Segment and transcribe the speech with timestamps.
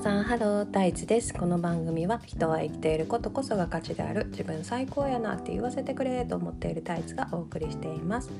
[0.00, 1.34] さんハロー大地です。
[1.34, 8.30] この番組は人は生きていることこそが価値である自分最高やなって言わせてくれと思っている大地がお送りしています。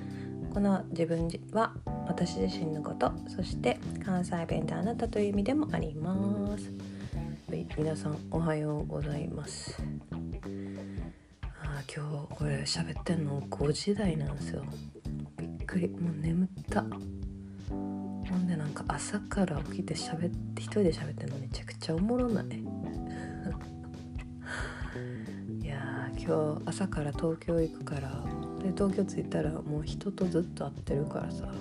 [0.54, 1.74] この自分は
[2.06, 6.72] 私自身のことそして関西弁であなたという意味でもあります。
[7.50, 9.82] はい皆さんおはようございます。
[11.44, 14.64] あ今日これ喋ってんの5時台なんですよ。
[15.36, 15.90] びっくり。
[15.90, 16.86] もう眠った。
[18.30, 22.46] ほんでなんか朝から起きて喋って一人で喋ってんのめちゃくちゃおもろない。
[25.60, 28.24] いや今日朝から東京行くから
[28.62, 31.52] で東京着いたらもう人とずっと会ってるからさ。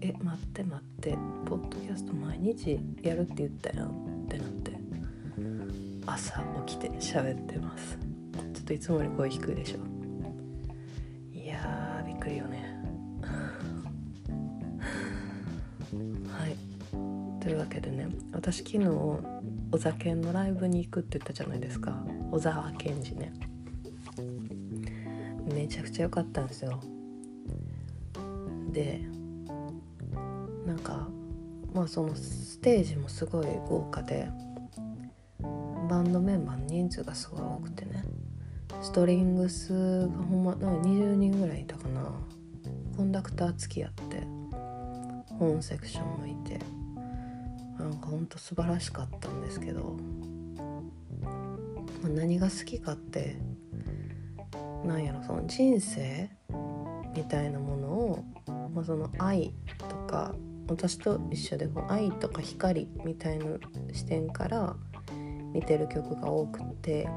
[0.00, 3.92] え待って待ってポッドキャスト毎日やるって言ったやんっ
[4.28, 4.78] てなって。
[6.06, 7.98] 朝起きて喋ってます。
[8.54, 9.97] ちょっといつもより声低いでしょ。
[17.48, 22.04] というわけでね私昨日小酒のライブに行くって言ったじゃないですか。
[22.30, 23.32] 小沢健二ね。
[25.54, 26.78] めちゃくちゃ良かったんですよ。
[28.70, 29.00] で
[30.66, 31.08] なんか
[31.72, 34.28] まあそのステージもすごい豪華で
[35.88, 38.04] バンドメンバーの人数がすごい多くてね
[38.82, 42.12] ストリングスがほんまなんか20人ぐらいいたかな。
[42.94, 44.26] コンダクター付き合って
[45.38, 46.77] 本セクションもいて。
[47.78, 49.96] なんかほんと素晴らしかったんですけど、
[51.20, 51.30] ま
[52.06, 53.36] あ、何が好きかって
[54.84, 56.30] なんやろその人生
[57.14, 58.24] みたいなものを、
[58.74, 60.34] まあ、その愛とか
[60.68, 63.46] 私と一緒でこう愛とか光みたいな
[63.92, 64.76] 視点から
[65.52, 67.08] 見てる曲が多くって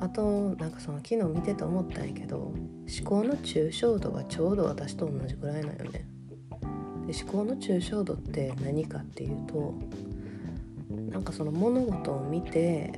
[0.00, 2.54] あとなんかその昨日見てて思ったんやけど思
[3.04, 6.06] 考の抽象度がちょうど私と同じぐらいなんよね。
[7.06, 9.74] で思考の抽象度って何かっていうと
[11.10, 12.92] なんかその物事を見て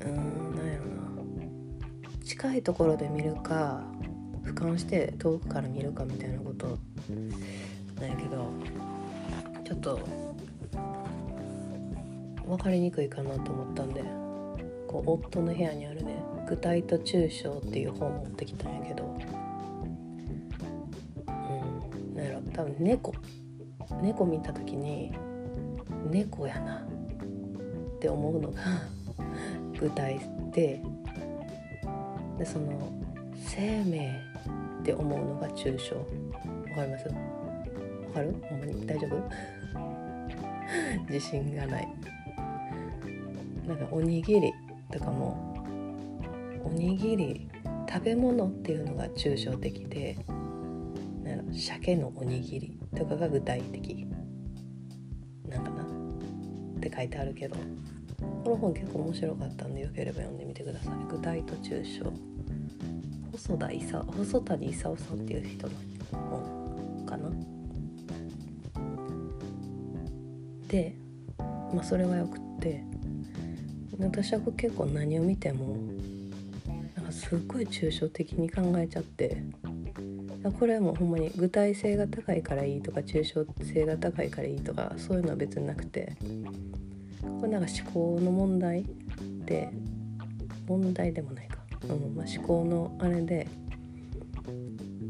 [0.00, 3.82] うーんなんやろな近いところで見るか
[4.44, 6.78] 俯瞰して遠くから見るかみたいなこと
[8.00, 8.50] なんやけど
[9.64, 10.00] ちょっと
[12.46, 14.02] 分かりにくいかなと思ったんで
[14.88, 16.16] こう夫の部屋にあるね
[16.48, 19.16] 「具体と抽象」っていう本を持ってきたんやけど
[22.60, 23.14] 多分猫。
[24.02, 25.12] 猫見た時に
[26.10, 26.76] 猫やな。
[26.76, 28.60] って思うのが
[29.80, 30.20] 具体
[30.52, 30.82] で。
[32.38, 32.90] でその
[33.34, 34.10] 生命
[34.80, 35.96] って思うのが抽象。
[36.70, 37.08] わかります？
[37.08, 37.14] わ
[38.14, 38.34] かる？
[38.48, 38.86] ほんまに？
[38.86, 39.16] 大丈夫？
[41.12, 41.88] 自信がない。
[43.66, 44.52] なんかおにぎり
[44.90, 45.54] とかも
[46.64, 47.48] おにぎり
[47.88, 50.16] 食べ物っていうのが抽象的で
[51.52, 54.06] 鮭のおにぎりとかが具体的。
[55.48, 55.82] なんかな。
[55.82, 57.56] って書いてあるけど。
[58.44, 60.94] この本結構面白かったんでよければ読んでみてください。
[61.10, 62.10] 具体と抽象。
[63.32, 65.72] 細田勲細谷勲さんっていう人の
[66.12, 67.30] 本かな。
[70.68, 70.94] で
[71.74, 72.84] まあそれはよくって。
[73.98, 75.76] 私は結構何を見ても
[76.96, 79.42] なんかすっごい抽象的に考えちゃって。
[80.58, 86.16] これはもうほんまに具体性が高いからいいとか抽象性が高いからいいとかそういうのは別になくて。
[87.40, 88.84] これなんか思考の問題
[89.44, 89.70] で
[90.66, 93.48] 問題でもないか、うんまあ、思考のあれで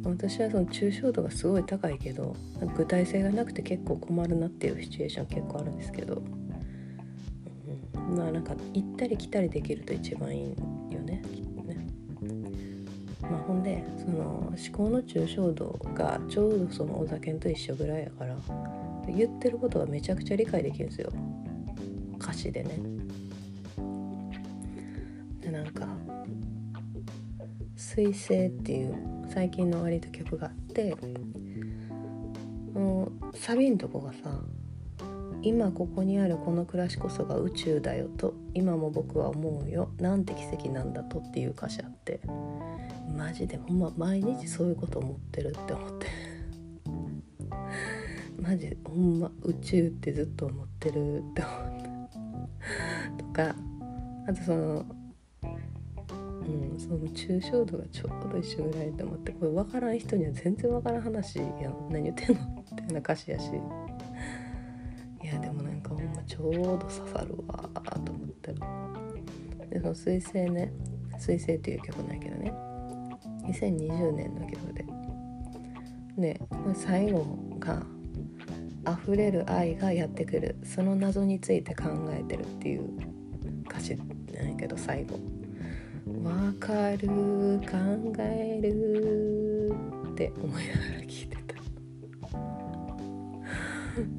[0.05, 2.35] 私はその抽象度がすごい高いけど
[2.77, 6.23] 具体性がなくて結構困るなっていうシチュエーション結構あるんですけど、
[7.95, 10.57] うん、まあなんか行ったり来たりできると一番いい。
[13.31, 18.37] まあ、ほんでその思考の抽象度がちょうどそのお酒と一緒ぐらいやから
[19.07, 21.13] 言ってることがめちゃくちゃ理解できるんですよ
[22.19, 22.79] 歌詞でね。
[25.41, 25.87] でなんか
[27.77, 28.95] 「彗星」っていう
[29.29, 30.95] 最近の割と曲があって
[32.75, 34.43] もうサビんとこがさ
[35.43, 39.91] 「今ここにあるこの暮らしこそが宇宙だよ」と「今も僕は思うよ。
[39.99, 42.21] なんて奇跡なんだと」っていう歌詞あって
[43.17, 46.07] マジでほんま毎日そういうこと思ってるって思って。
[48.41, 51.83] マジほんま宇宙ってずっと思ってるって思っ
[53.19, 53.55] てとか
[54.27, 54.85] あとその
[56.51, 61.89] うん、その抽象度がちょうど一緒ぐらいと思ってこれ分からん人には全然分からん話やん。
[61.91, 62.65] 何言ってんの？
[62.73, 63.51] みたいな歌詞やし。
[66.31, 67.69] ちょうど刺さるわ
[68.05, 68.55] と思って
[69.69, 70.73] でその「彗星ね」
[71.19, 72.53] 「彗星」っていう曲なんやけどね。
[73.47, 74.85] 2020年の曲で。
[76.17, 76.41] で
[76.75, 77.25] 最後
[77.59, 77.83] が
[78.87, 80.55] 溢れる愛がやってくる。
[80.63, 82.91] その謎について考えてるっていう
[83.69, 83.97] 歌詞
[84.33, 85.19] なんやけど最後
[86.23, 87.77] 「わかる考
[88.19, 89.75] える」
[90.13, 91.57] って思いながら聞いてた。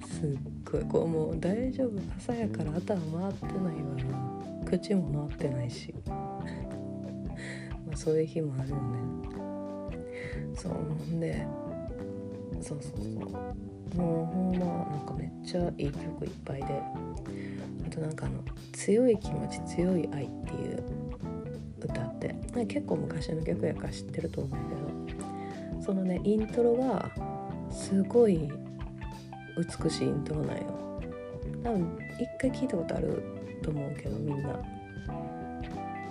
[0.08, 3.72] す っごいこうもう大丈夫朝やから頭回ってないわ。
[4.62, 5.94] な口も回ってないし。
[6.08, 8.82] まあそういう日もあるよね
[10.56, 10.80] そうほ
[11.16, 11.46] んで
[12.62, 13.98] そうそうそう。
[13.98, 16.82] もうほんまなんかめっちゃいい曲いっぱいで。
[17.88, 18.40] あとなんかあの
[18.72, 20.84] 「強い気持ち強い愛」っていう
[21.84, 22.36] 歌って。
[22.68, 25.22] 結構昔の曲やから知ってると思うけど。
[25.82, 27.10] そのねイントロが
[27.72, 28.50] すごい
[29.58, 30.64] 美しいイントロなんよ
[31.64, 33.24] 多分一回聞いたことある
[33.62, 34.50] と思うけどみんな。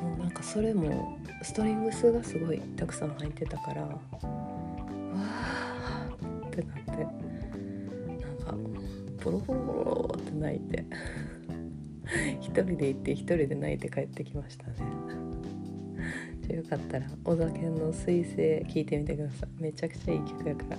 [0.00, 6.90] もうなんかそれもストリングスがすごいたくさん入ってたからわーってなって
[8.24, 8.54] なんか
[9.22, 10.86] ボロボロボロって泣いて
[12.40, 14.72] 一人で行って一人で泣いて帰ってきましたね。
[16.40, 19.62] じゃよかったら小田健の「彗星」聞いてみてください。
[19.62, 20.78] めちゃくちゃいい曲やから。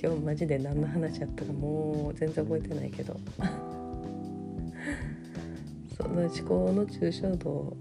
[0.00, 3.18] 今日マジで何の話やったかもう全然覚えてないけど。
[5.96, 7.76] その思考の抽象度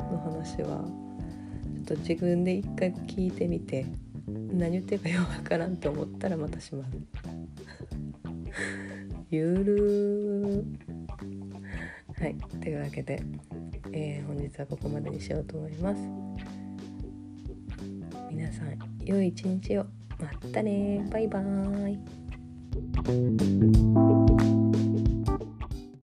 [0.00, 0.84] の話は
[1.86, 3.84] ちょっと自分で一回聞いてみて
[4.26, 6.96] 何言ってるかよくわからんと思ったらまたします。
[9.30, 10.64] ゆる
[12.18, 13.22] はいというわけで、
[13.92, 16.00] えー、本日はここまでにしようと思います。
[18.30, 19.97] 皆さん良い一日を。
[20.20, 21.06] またね。
[21.10, 21.90] バイバー
[24.24, 24.27] イ。